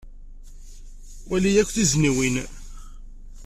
[1.29, 2.35] Wali akk tuzniwin.